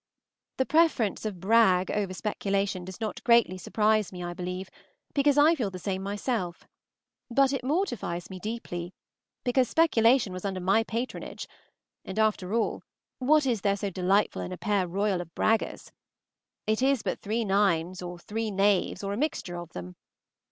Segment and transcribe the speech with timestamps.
[0.57, 4.67] The preference of Brag over Speculation does not greatly surprise me, I believe,
[5.13, 6.65] because I feel the same myself;
[7.29, 8.95] but it mortifies me deeply,
[9.43, 11.47] because Speculation was under my patronage;
[12.03, 12.81] and, after all,
[13.19, 15.91] what is there so delightful in a pair royal of Braggers?
[16.65, 19.95] It is but three nines or three knaves, or a mixture of them.